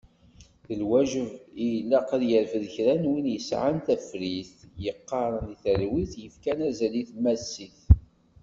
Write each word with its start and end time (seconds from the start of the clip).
D 0.67 0.69
lwaǧeb 0.81 1.29
i 1.65 1.67
ilaq 1.79 2.09
ad 2.15 2.23
yerfed 2.29 2.65
kra 2.73 2.93
n 3.01 3.09
win 3.11 3.27
yesεan 3.33 3.75
tafrit, 3.85 4.55
yeɣɣaren 4.83 5.53
i 5.53 5.55
talwit, 5.63 6.13
yefkan 6.23 6.59
azal 6.67 6.93
i 7.01 7.03
tmasit. 7.09 7.79